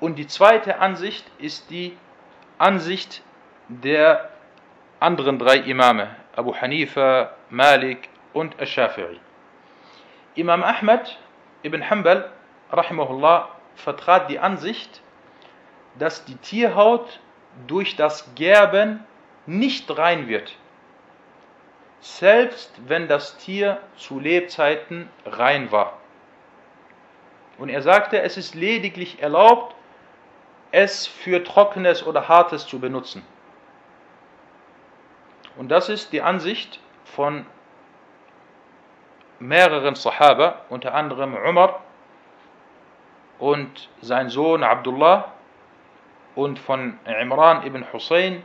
[0.00, 1.96] und die zweite Ansicht ist die
[2.56, 3.22] Ansicht
[3.68, 4.30] der
[4.98, 9.18] anderen drei Imame, Abu Hanifa, Malik und Al-Shafi'i.
[10.34, 11.18] Imam Ahmed
[11.62, 12.30] ibn Hanbal,
[12.70, 15.02] rahimahullah, vertrat die Ansicht,
[15.98, 17.20] dass die Tierhaut
[17.66, 19.04] durch das Gerben
[19.46, 20.56] nicht rein wird,
[22.00, 25.94] selbst wenn das Tier zu Lebzeiten rein war.
[27.58, 29.74] Und er sagte, es ist lediglich erlaubt,
[30.72, 33.24] es für Trockenes oder Hartes zu benutzen.
[35.56, 37.46] Und das ist die Ansicht von
[39.38, 41.80] mehreren Sahaba, unter anderem Umar
[43.38, 45.32] und sein Sohn Abdullah
[46.35, 48.43] und von Imran ibn Hussein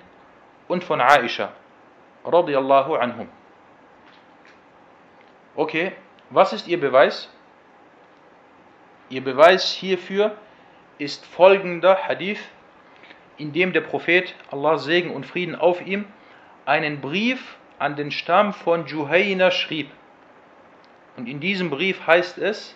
[0.69, 1.53] und von Aisha
[2.25, 3.29] radiyallahu anhum.
[5.55, 5.93] Okay,
[6.31, 7.31] was ist ihr Beweis?
[9.09, 10.37] Ihr Beweis hierfür
[10.99, 12.41] ist folgender Hadith,
[13.39, 16.07] in dem der Prophet, Allah Segen und Frieden auf ihm,
[16.65, 19.91] einen Brief an den Stamm von Juhayna schrieb.
[21.17, 22.75] Und in diesem Brief heißt es,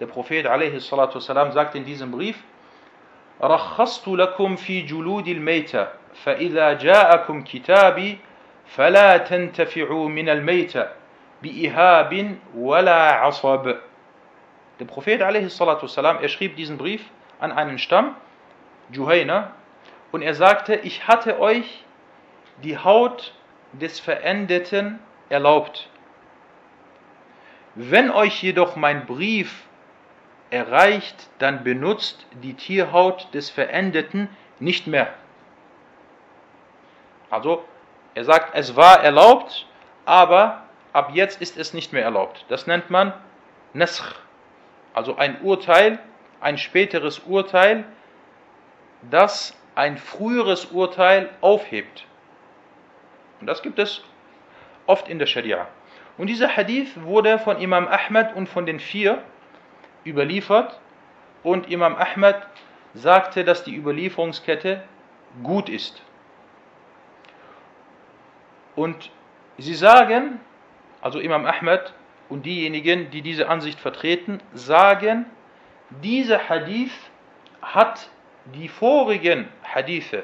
[0.00, 2.42] der Prophet والسلام, sagt in diesem Brief,
[3.42, 5.88] رخصت لكم في جلود الميتة
[6.24, 8.18] فإذا جاءكم كتابي
[8.66, 10.88] فلا تنتفعوا من الميتة
[11.42, 13.74] بإهاب ولا عصب
[14.78, 17.02] Der Prophet والسلام, er schrieb diesen Brief
[17.40, 18.14] an einen Stamm,
[18.90, 19.50] Juhayna,
[20.12, 21.84] und er sagte, ich hatte euch
[22.62, 23.34] die Haut
[23.72, 25.88] des Verendeten erlaubt.
[27.74, 29.64] Wenn euch jedoch mein Brief
[30.53, 35.11] erreicht, dann benutzt die Tierhaut des Verendeten nicht mehr.
[37.31, 37.65] Also,
[38.13, 39.65] er sagt, es war erlaubt,
[40.05, 40.61] aber
[40.93, 42.45] ab jetzt ist es nicht mehr erlaubt.
[42.49, 43.13] Das nennt man
[43.73, 44.03] Nasch,
[44.93, 45.97] also ein Urteil,
[46.39, 47.85] ein späteres Urteil,
[49.09, 52.05] das ein früheres Urteil aufhebt.
[53.41, 54.03] Und das gibt es
[54.85, 55.67] oft in der Scharia.
[56.19, 59.23] Und dieser Hadith wurde von Imam Ahmad und von den vier
[60.05, 60.79] überliefert.
[61.43, 62.47] Und Imam Ahmad
[62.93, 64.83] sagte, dass die Überlieferungskette
[65.41, 66.01] gut ist.
[68.75, 69.11] Und
[69.57, 70.39] sie sagen,
[71.01, 71.93] also Imam Ahmed
[72.29, 75.25] und diejenigen, die diese Ansicht vertreten, sagen,
[76.01, 76.93] dieser Hadith
[77.61, 78.09] hat
[78.55, 80.23] die vorigen Hadithe,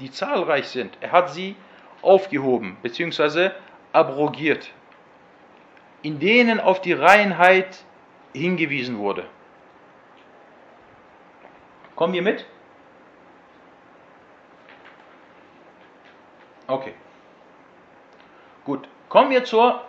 [0.00, 1.56] die zahlreich sind, er hat sie
[2.02, 3.50] aufgehoben bzw.
[3.92, 4.70] abrogiert,
[6.02, 7.84] in denen auf die Reinheit
[8.32, 9.26] hingewiesen wurde.
[11.96, 12.46] Kommen wir mit?
[16.66, 16.94] Okay.
[18.64, 18.88] Gut.
[19.08, 19.82] Kommen wir zur.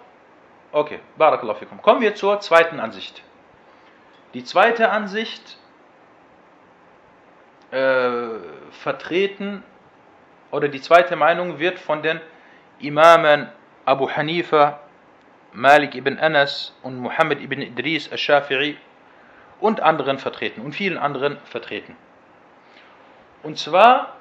[0.72, 1.82] Okay, Barakallahu fikum.
[1.82, 3.24] Kommen wir zur zweiten Ansicht.
[4.34, 5.58] Die zweite Ansicht
[7.72, 8.28] äh,
[8.72, 9.64] vertreten
[10.52, 12.22] oder die zweite Meinung wird von den
[12.80, 13.50] Imamen
[13.86, 14.80] Abu Hanifa,
[15.54, 18.76] Malik ibn Anas und Muhammad ibn Idris al-Shafi'i
[19.60, 21.96] und anderen vertreten und vielen anderen vertreten.
[23.44, 24.14] Und zwar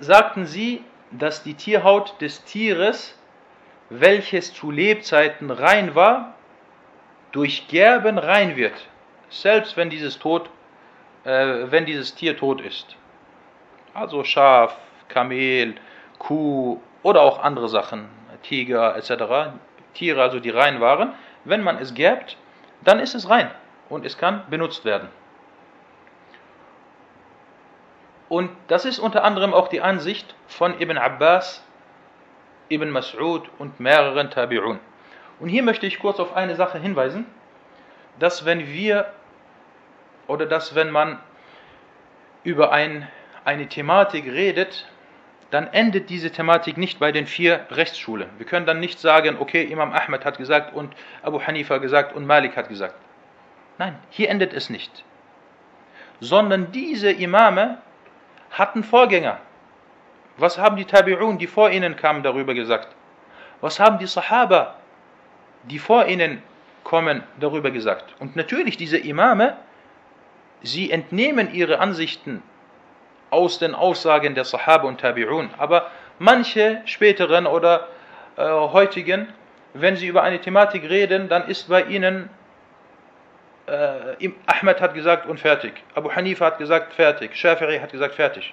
[0.00, 3.18] sagten sie, dass die Tierhaut des Tieres,
[3.90, 6.34] welches zu Lebzeiten rein war,
[7.32, 8.88] durch Gerben rein wird,
[9.28, 10.50] selbst wenn dieses, tot,
[11.24, 12.96] äh, wenn dieses Tier tot ist.
[13.94, 14.76] Also Schaf,
[15.08, 15.74] Kamel,
[16.18, 18.08] Kuh oder auch andere Sachen,
[18.42, 19.52] Tiger etc.
[19.94, 22.36] Tiere, also die rein waren, wenn man es gerbt,
[22.82, 23.50] dann ist es rein
[23.88, 25.08] und es kann benutzt werden.
[28.28, 31.64] Und das ist unter anderem auch die Ansicht von Ibn Abbas,
[32.70, 34.78] Ibn Mas'ud und mehreren Tabi'un.
[35.40, 37.26] Und hier möchte ich kurz auf eine Sache hinweisen,
[38.20, 39.12] dass wenn wir
[40.28, 41.18] oder dass wenn man
[42.44, 43.08] über ein,
[43.44, 44.86] eine Thematik redet,
[45.50, 48.28] dann endet diese Thematik nicht bei den vier Rechtsschulen.
[48.38, 52.26] Wir können dann nicht sagen, okay, Imam Ahmed hat gesagt und Abu Hanifa gesagt und
[52.26, 52.94] Malik hat gesagt.
[53.78, 55.04] Nein, hier endet es nicht.
[56.20, 57.78] Sondern diese Imame
[58.50, 59.38] hatten Vorgänger.
[60.36, 62.88] Was haben die Tabi'un, die vor ihnen kamen, darüber gesagt?
[63.60, 64.76] Was haben die Sahaba,
[65.64, 66.42] die vor ihnen
[66.84, 68.14] kommen, darüber gesagt?
[68.20, 69.56] Und natürlich diese Imame,
[70.62, 72.42] sie entnehmen ihre Ansichten
[73.30, 75.48] aus den Aussagen der Sahaba und Tabi'un.
[75.58, 77.88] Aber manche späteren oder
[78.36, 79.28] äh, heutigen,
[79.74, 82.28] wenn sie über eine Thematik reden, dann ist bei ihnen
[83.66, 85.74] äh, Ahmed hat gesagt und fertig.
[85.94, 87.32] Abu Hanifa hat gesagt fertig.
[87.34, 88.52] Shafi'i hat gesagt fertig.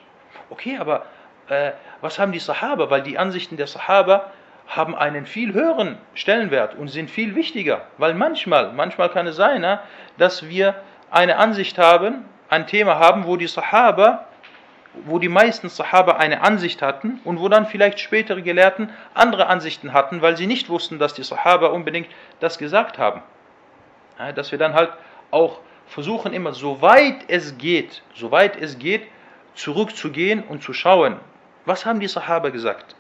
[0.50, 1.06] Okay, aber
[1.50, 2.90] äh, was haben die Sahaba?
[2.90, 4.32] Weil die Ansichten der Sahaba
[4.68, 7.82] haben einen viel höheren Stellenwert und sind viel wichtiger.
[7.98, 9.80] Weil manchmal, manchmal kann es sein,
[10.18, 10.76] dass wir
[11.10, 14.26] eine Ansicht haben, ein Thema haben, wo die Sahaba,
[15.06, 19.94] wo die meisten Sahaba eine Ansicht hatten und wo dann vielleicht spätere Gelehrten andere Ansichten
[19.94, 22.08] hatten, weil sie nicht wussten, dass die Sahaba unbedingt
[22.40, 23.22] das gesagt haben.
[24.20, 24.92] Ja, dass wir dann halt
[25.32, 29.08] auch versuchen immer, soweit es geht, soweit es geht,
[29.54, 31.20] zurückzugehen und zu schauen,
[31.66, 32.96] was haben die Sahaba gesagt?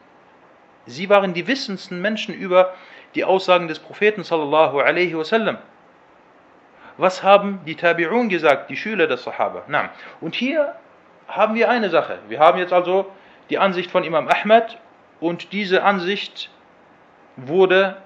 [0.85, 2.73] Sie waren die wissendsten Menschen über
[3.15, 5.57] die Aussagen des Propheten sallallahu alaihi wasallam.
[6.97, 9.63] Was haben die Tabi'un gesagt, die Schüler des Sahaba?
[9.67, 10.75] Na, und hier
[11.27, 12.19] haben wir eine Sache.
[12.27, 13.11] Wir haben jetzt also
[13.49, 14.77] die Ansicht von Imam Ahmed
[15.19, 16.49] und diese Ansicht
[17.35, 17.97] wurde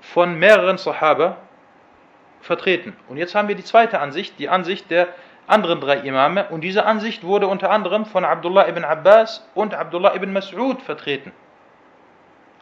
[0.00, 1.36] von mehreren Sahaba
[2.40, 2.96] vertreten.
[3.08, 5.08] Und jetzt haben wir die zweite Ansicht, die Ansicht der
[5.46, 6.46] anderen drei Imame.
[6.48, 11.32] Und diese Ansicht wurde unter anderem von Abdullah ibn Abbas und Abdullah ibn Mas'ud vertreten.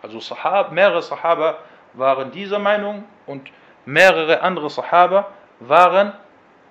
[0.02, 1.58] Also Sahab, mehrere Sahaba
[1.94, 3.50] waren dieser Meinung und
[3.84, 5.28] mehrere andere Sahaba
[5.60, 6.12] waren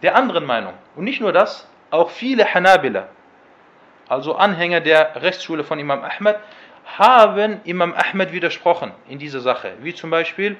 [0.02, 0.74] der anderen Meinung.
[0.96, 3.10] Und nicht nur das, auch viele Hanabila,
[4.08, 6.38] also Anhänger der Rechtsschule von Imam Ahmed,
[6.98, 9.74] haben Imam Ahmed widersprochen in dieser Sache.
[9.80, 10.58] Wie zum Beispiel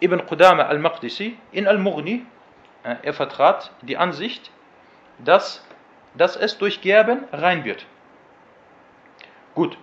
[0.00, 2.24] Ibn Qudama al-Maqdisi in al-Mughni,
[2.84, 4.50] äh, er vertrat die Ansicht,
[5.18, 5.64] dass,
[6.14, 7.84] dass es durch Gerben rein wird.
[9.54, 9.76] Gut.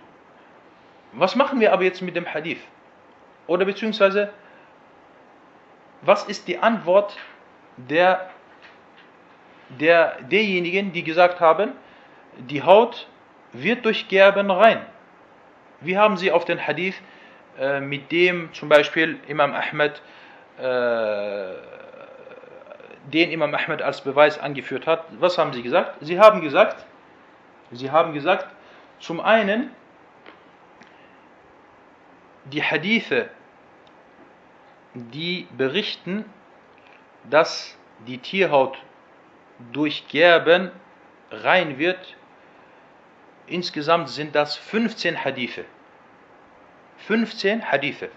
[1.12, 2.60] Was machen wir aber jetzt mit dem Hadith?
[3.46, 4.32] Oder beziehungsweise,
[6.02, 7.16] was ist die Antwort
[7.76, 8.30] der,
[9.68, 11.72] der, derjenigen, die gesagt haben,
[12.38, 13.08] die Haut
[13.52, 14.84] wird durch Gerben rein?
[15.80, 17.00] Wie haben sie auf den Hadith
[17.58, 20.02] äh, mit dem zum Beispiel Imam Ahmed,
[20.58, 21.54] äh,
[23.10, 25.04] den Imam Ahmed als Beweis angeführt hat.
[25.20, 25.96] Was haben sie gesagt?
[26.00, 26.84] Sie haben gesagt,
[27.72, 28.46] sie haben gesagt,
[28.98, 29.70] zum einen,
[32.44, 33.30] die Hadithe,
[34.94, 36.24] die berichten,
[37.30, 37.76] dass
[38.06, 38.78] die Tierhaut
[39.72, 40.70] durch Gerben
[41.30, 42.16] rein wird.
[43.46, 45.64] Insgesamt sind das 15 Hadithe.
[46.98, 48.08] 15 Hadithe.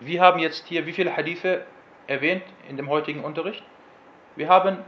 [0.00, 1.64] Wir haben jetzt hier wie viele Hadithe
[2.06, 3.62] erwähnt in dem heutigen Unterricht?
[4.34, 4.78] Wir haben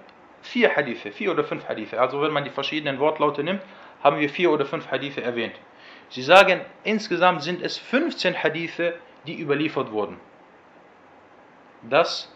[0.43, 2.01] vier Hadithe, vier oder fünf Hadithe.
[2.01, 3.63] Also wenn man die verschiedenen Wortlaute nimmt,
[4.03, 5.55] haben wir vier oder fünf Hadithe erwähnt.
[6.11, 8.95] Sie sagen, insgesamt sind es 15 Hadithe,
[9.27, 10.19] die überliefert wurden,
[11.83, 12.33] dass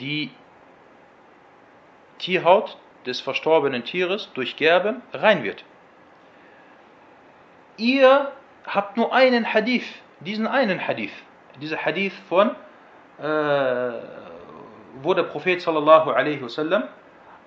[0.00, 0.30] die
[2.22, 5.64] Tierhaut des verstorbenen Tieres durch Gerben rein wird.
[7.76, 8.30] Ihr
[8.64, 9.86] habt nur einen Hadith,
[10.20, 11.12] diesen einen Hadith,
[11.60, 12.50] dieser Hadith von,
[13.18, 13.92] äh,
[15.02, 16.84] wo der Prophet sallallahu alaihi wasallam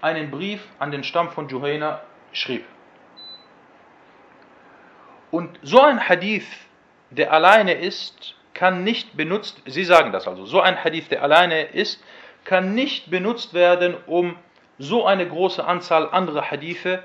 [0.01, 2.01] einen Brief an den Stamm von Juhayna
[2.33, 2.65] schrieb.
[5.31, 6.47] Und so ein Hadith,
[7.11, 11.63] der alleine ist, kann nicht benutzt, Sie sagen das also, so ein Hadith, der alleine
[11.63, 12.03] ist,
[12.43, 14.37] kann nicht benutzt werden, um
[14.77, 17.03] so eine große Anzahl anderer Hadithe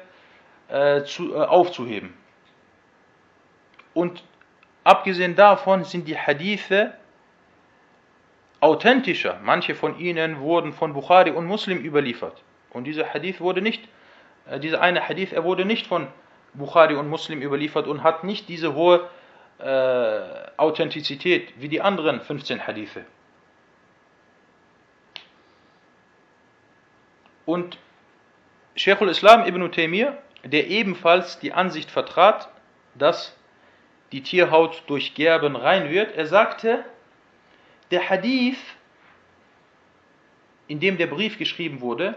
[0.68, 2.14] äh, zu, äh, aufzuheben.
[3.94, 4.22] Und
[4.84, 6.94] abgesehen davon sind die Hadithe
[8.60, 9.38] authentischer.
[9.42, 12.42] Manche von ihnen wurden von Bukhari und Muslim überliefert.
[12.70, 13.82] Und dieser Hadith wurde nicht,
[14.48, 16.06] äh, dieser eine Hadith, er wurde nicht von
[16.54, 19.08] Bukhari und Muslim überliefert und hat nicht diese hohe
[19.58, 20.20] äh,
[20.56, 23.04] Authentizität wie die anderen 15 Hadithe.
[27.50, 27.78] Und
[28.76, 32.48] Sheikhul Islam ibn Taymiyyah, der ebenfalls die Ansicht vertrat,
[32.94, 33.36] dass
[34.12, 36.84] die Tierhaut durch Gerben rein wird, er sagte,
[37.90, 38.60] der Hadith,
[40.68, 42.14] in dem der Brief geschrieben wurde,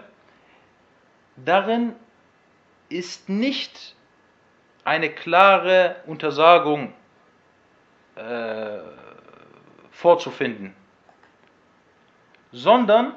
[1.36, 1.96] darin
[2.90, 3.96] ist nicht
[4.84, 6.94] eine klare Untersagung
[8.14, 8.78] äh,
[9.90, 10.76] vorzufinden,
[12.52, 13.16] sondern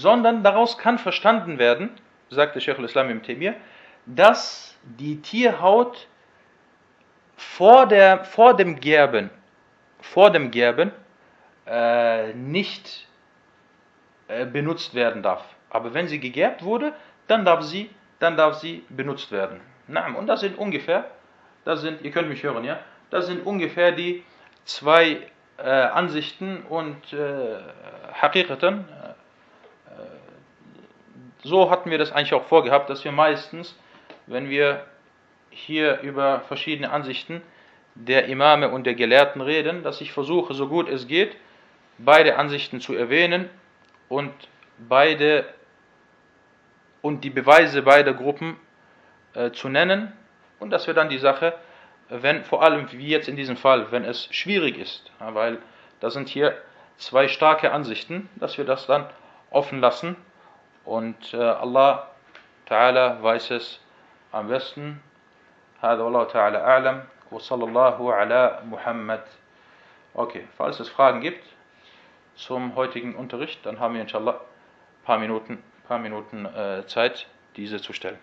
[0.00, 1.90] sondern daraus kann verstanden werden,
[2.30, 3.54] sagte Sheikh al-Islam im Temir,
[4.06, 6.08] dass die Tierhaut
[7.36, 9.30] vor, der, vor dem Gerben,
[10.00, 10.92] vor dem Gerben
[11.66, 13.06] äh, nicht
[14.28, 15.44] äh, benutzt werden darf.
[15.68, 16.94] Aber wenn sie gegerbt wurde,
[17.26, 19.60] dann darf sie, dann darf sie benutzt werden.
[20.16, 21.10] Und das sind ungefähr,
[21.64, 22.78] das sind, ihr könnt mich hören, ja,
[23.10, 24.24] das sind ungefähr die
[24.64, 25.18] zwei
[25.58, 27.58] äh, Ansichten und äh,
[28.14, 28.88] Hakikatan.
[31.42, 33.76] So hatten wir das eigentlich auch vorgehabt, dass wir meistens
[34.30, 34.86] wenn wir
[35.50, 37.42] hier über verschiedene Ansichten
[37.96, 41.36] der Imame und der Gelehrten reden, dass ich versuche, so gut es geht,
[41.98, 43.50] beide Ansichten zu erwähnen
[44.08, 44.32] und
[44.78, 45.44] beide
[47.02, 48.56] und die Beweise beider Gruppen
[49.34, 50.12] äh, zu nennen.
[50.60, 51.54] Und dass wir dann die Sache,
[52.08, 55.58] wenn vor allem wie jetzt in diesem Fall, wenn es schwierig ist, weil
[56.00, 56.56] da sind hier
[56.98, 59.06] zwei starke Ansichten, dass wir das dann
[59.50, 60.16] offen lassen
[60.85, 62.09] und äh, Allah
[62.67, 63.79] Ta'ala weiß es
[64.31, 65.01] am besten.
[65.81, 69.21] هذا والله تعالى أعلم وصلى الله على Muhammad.
[70.13, 71.43] Okay, falls es Fragen gibt
[72.35, 77.81] zum heutigen Unterricht, dann haben wir inshallah ein paar Minuten, paar Minuten äh, Zeit, diese
[77.81, 78.17] zu stellen.